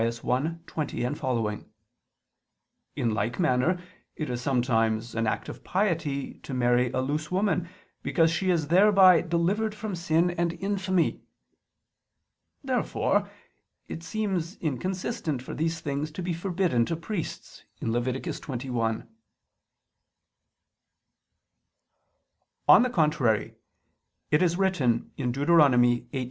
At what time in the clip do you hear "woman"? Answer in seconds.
7.29-7.69